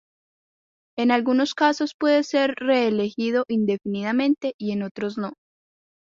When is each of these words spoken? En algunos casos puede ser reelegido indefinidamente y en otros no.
En 0.97 1.11
algunos 1.11 1.53
casos 1.53 1.93
puede 1.93 2.23
ser 2.23 2.55
reelegido 2.55 3.45
indefinidamente 3.47 4.55
y 4.57 4.71
en 4.71 4.81
otros 4.81 5.19
no. 5.19 5.33